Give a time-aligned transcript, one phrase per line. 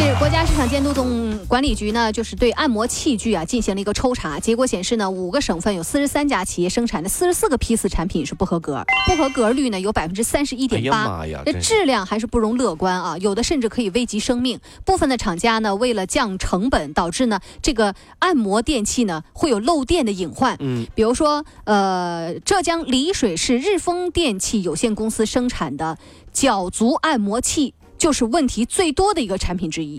[0.00, 14.58] 近日，国家市场监督总管理局呢，就是对按摩器具啊进行了一个抽查，结果显示呢，五个省份有四十三家企业生产的四十四个批次产品是不合格，不合格率呢有百分之三十一点八，这质量还是不容乐观啊，有的甚至可以危及生命。
[14.86, 20.56] 部分的厂家呢，为了降成本，导致呢这个按摩电器呢会有漏电的隐患。
[20.60, 25.98] 嗯，比如说，呃，浙江丽水市日丰电器有限公司生产的
[26.32, 27.74] 脚足按摩器。
[28.00, 29.94] 就是问题最多的一个产品之一。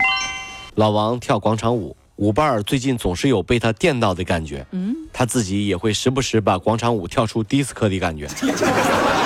[0.74, 4.66] 老王跳广场舞，舞伴儿最近总是有被他电到的感觉。
[4.72, 8.28] 嗯，他自己也会时不时把广场舞跳出迪斯科的感觉。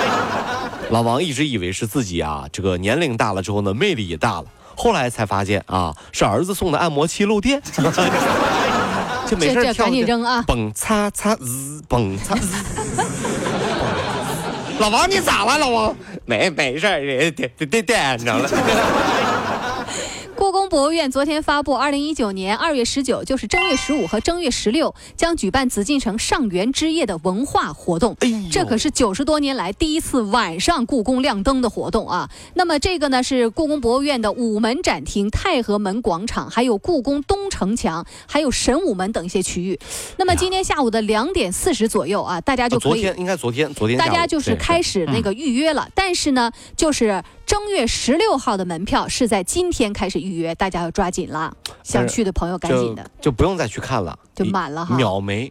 [0.91, 4.45] 老王一直以为是自己啊，这个年龄大了之后呢，魅力也大了。
[4.75, 7.59] 后来才发现啊，是儿子送的按摩器漏电。
[9.27, 10.41] 就没事赶紧扔啊！
[10.47, 12.63] 蹦擦擦滋，蹦擦滋。
[14.79, 15.95] 老王，你咋了，老王？
[16.27, 16.99] 没没事儿，
[17.31, 18.49] 点点点点着了。
[20.35, 28.15] 故宫博物院昨天发布，二零一九年二月十九，就是正月十五和正月十六，将举办紫禁城上元之夜的文化活动。
[28.51, 32.29] 这可是九十多年来第一次晚上故宫亮灯的活动啊！
[32.53, 39.77] 那么这个呢，是故宫博物院的午门展厅、太和门广场，还有故宫东城墙，还有神武门等一些区域。
[40.17, 45.89] 那么今天下午的两点四十左右啊，大家就可以，昨天应该昨天，昨天大家就是开始那个预约了。
[45.95, 50.27] 但是呢，就是正月十六号的门票是在今天开始预。
[50.27, 55.49] 预约，大家要抓紧了，想去的朋友赶紧的，就不用再去看了，就满了哈，秒没。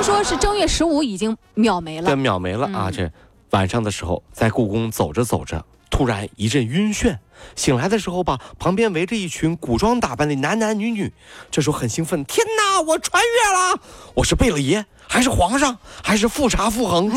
[0.00, 2.90] 听说是正月十五已经秒没了，对，秒没了啊！
[2.90, 3.12] 这
[3.50, 7.18] 晚上的时候在故宫走着走着，突然一阵晕眩，
[7.54, 11.12] 醒来的时候吧，旁边围着一群古装打扮的男男女女，
[11.50, 13.78] 这时候很兴奋，天哪，我穿越了，
[14.14, 17.10] 我是贝勒爷，还是皇上，还是富察傅恒？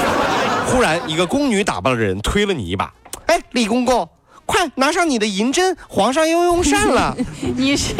[0.68, 2.92] 忽然一个宫女打扮的人推了你一把，
[3.24, 4.06] 哎，李公公。
[4.48, 7.14] 快拿上你的银针，皇上要用膳了。
[7.54, 7.92] 你是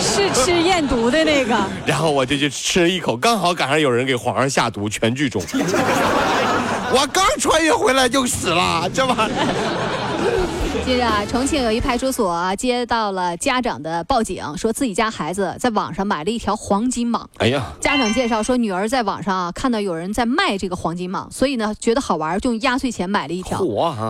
[0.00, 1.56] 是吃验毒的那个？
[1.86, 5.40] 然后我就去吃了一口，刚好赶上有人给皇上下毒，全剧终。
[6.90, 10.05] 我刚穿越回来就死了，这玩意儿。
[10.84, 17.24] 近日啊，重庆有一派出所接到了家长的报警，说自己家孩子在网上买了一条黄金蟒。
[17.38, 23.62] 哎呀，家长介绍说，女儿在网上啊看到有人在卖这个黄金蟒，所以呢觉得好玩，就用压岁钱买了一条。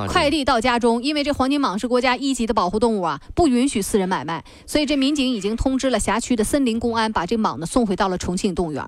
[0.09, 8.85] 快递到家中，因为这黄金蟒是国家一级的保护动物啊，不允许私人买卖，所以这民警已经通知了辖区的森林公安，把这蟒呢送回到了重庆动物园。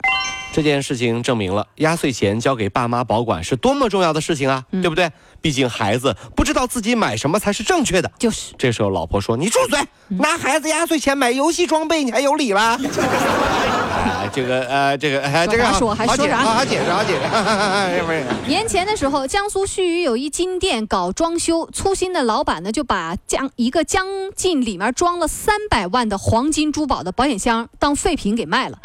[0.53, 5.11] 这件事情证明了压岁钱交给爸妈保管是多么重要的事情啊，对不对？
[5.41, 8.11] 毕竟孩子不知道自己买什么才是正确的。
[8.19, 8.55] 就是。
[8.59, 9.79] 这时候老婆说：“你住嘴！
[10.09, 12.77] 拿孩子压岁钱买游戏装备，你还有理了？”
[14.33, 16.39] 这个呃，这个这个说还说啥？
[16.39, 18.25] 好解释，好解释。
[18.49, 28.79] 年前的时候，江苏盱眙有一金店搞装修，粗心的老板呢就把将一个将近里面装了三百万的黄金珠宝的保险箱当废品给卖了。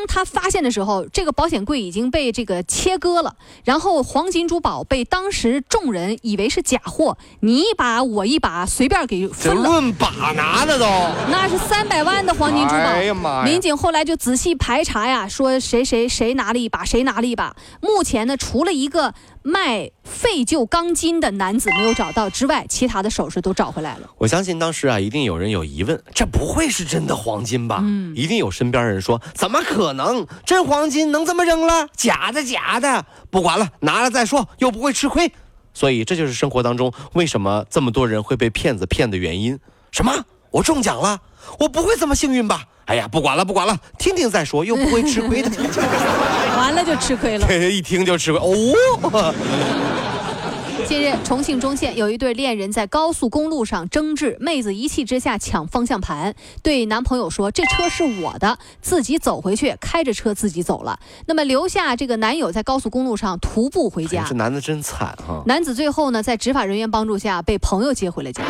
[0.00, 9.62] 当他发现的时候，这个保险柜已经被这个切割了，然后黄金珠宝被当时众人以为是假货，你一把我一把，随便给分了。
[9.62, 10.86] 论把拿的都，
[11.30, 12.80] 那是三百万的黄金珠宝。
[12.80, 13.44] 哎呀妈呀！
[13.44, 17.54] 民警后来就仔细排查呀，说谁谁谁拿了一把，谁拿了一把。
[17.82, 19.12] 目前呢，除了一个。
[19.42, 24.10] 卖废旧钢筋的男子没有找到之外，其他的首饰都找回来了。
[24.18, 27.80] 我相信当时啊，一定有人有疑问，这不会是真的黄金吧？
[27.82, 30.26] 嗯，一定有身边人说，怎么可能？
[30.44, 31.88] 真黄金能这么扔了？
[31.96, 35.32] 假的，假的，不管了，拿了再说，又不会吃亏。
[35.72, 39.58] 所以这就是生活当中为什么这么多人会被骗子骗的原因。
[39.90, 40.12] 什么？
[40.50, 41.20] 我中奖了？
[41.60, 42.64] 我不会这么幸运吧？
[42.86, 45.48] 哎呀，不管了，不管了，听听再说，又不会吃亏的。
[46.70, 47.68] 完了就吃亏了。
[47.68, 49.34] 一听就吃亏哦。
[50.86, 64.24] 近日，重庆忠县有一对恋人在高速公路上争执，妹子一气之下抢方向盘，对男朋友说：“这车是我的，自己走回去。”开着车自己走了，那么留下这个男友在高速公路上徒步回家。
[64.28, 65.42] 这男的真惨啊！
[65.46, 68.44] 男子最后呢，在执法人员帮助下被朋友接回了家。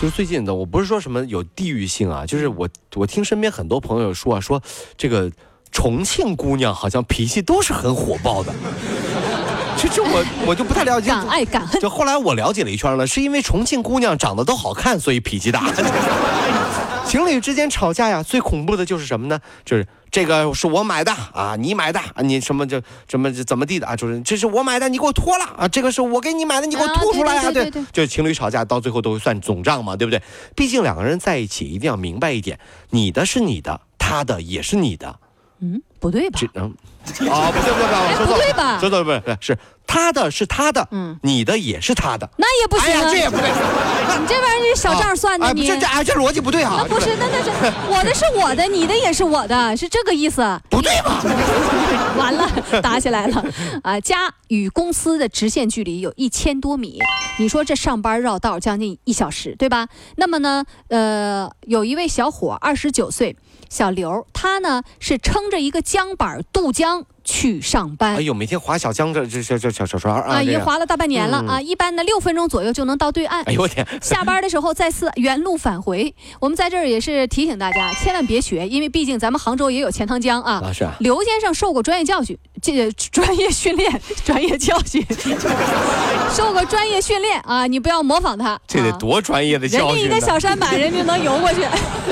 [0.00, 4.62] 就是最近的，我不是说什么有地域性啊，就是我我听身边很多朋友说啊，说
[4.96, 5.32] 这个
[5.76, 8.50] 重庆姑娘好像脾气都是很火爆的。
[9.76, 11.78] 这这我我就不太了解，敢爱敢恨。
[11.78, 15.70] 就后来我了解了一圈了，是因为重庆姑娘长得都好看，所以脾气大。
[17.04, 19.38] 情侣之间吵架呀，最恐怖的就是什么呢？
[19.66, 19.86] 就是。
[20.08, 30.22] 这个是我买的啊，你买的啊，你什么就什么怎么地的啊，就是这是我买的，你给我脱了啊，这个是我给你买的，你给我吐出来啊对对对对就是情侣吵架到最后都会算总账嘛，对不对？
[30.54, 32.58] 毕竟两个人在一起一定要明白一点，
[32.90, 35.18] 你的是你的，他的也是你的，
[35.60, 36.46] 嗯，不对吧这？
[36.54, 36.74] 嗯，
[37.30, 39.56] 啊，不对不对不对，我说错了，不对吧说错了不对是
[39.86, 42.98] 他的是他的，嗯你的也是他的，那也不行啊！
[42.98, 43.48] 哎呀，这也不对，
[44.20, 45.66] 你这玩意儿这小账算的哎，你。
[45.66, 47.50] 这这哎这逻辑不对哈，那不是，那那是
[47.88, 50.42] 我的是我的，你的也是我的，是这个意思。
[50.68, 51.22] 不对吧？
[52.18, 52.50] 完了，
[52.82, 53.44] 打起来了
[53.84, 54.00] 啊！
[54.00, 56.98] 家与公司的直线距离有一千多米，
[57.38, 59.86] 你说这上班绕道将近一小时，对吧？
[60.16, 63.36] 那么呢，呃，有一位小伙，二十九岁，
[63.68, 68.16] 小刘，他呢是撑着一个江板渡江去上班。
[68.16, 71.60] 哎呦，每天划小江这这这这小小船啊，啊，这个也划了大半年了嗯啊！
[71.60, 73.42] 一般呢，六分钟左右就能到对岸。
[73.44, 76.14] 哎呦我天，下班的时候再次原路返回。
[76.40, 80.62] 我们在这儿也是提醒大家，千万别学，因为毕竟咱们杭州也有钱塘江啊。
[80.64, 82.38] 啊是啊刘先生受过专业教训，
[82.74, 85.04] 这专业训练，专业教训，
[86.32, 87.66] 受过专业训练啊！
[87.66, 88.58] 你不要模仿他。
[88.66, 90.08] 这得啊多专业的人家一！
[90.08, 91.60] 个小山板，人家能游过去。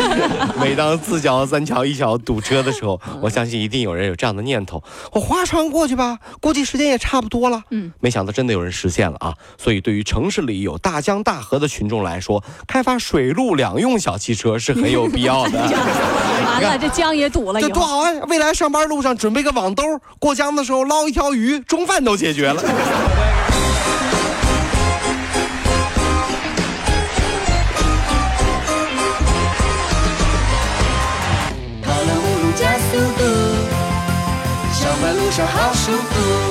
[0.60, 7.62] 每当四桥三桥一桥堵车的时候，我相信一定有人有这样的念头：我划船过去吧，估计时间也差不多了。
[7.70, 9.34] 嗯，没想到真的有人实现了啊！
[9.56, 15.58] 所以对于城市里有大江大河的群众来说，开发水陆两用小汽车是很有必要的。
[16.44, 17.60] 完了，这江也堵了。
[17.60, 18.10] 这多好啊！
[18.28, 19.82] 未来上班路上准备个网兜，
[20.18, 22.62] 过江的时候捞一条鱼，中饭都解决了。
[31.82, 33.24] 跑了五路加速度，
[34.74, 36.43] 上班路上好舒服。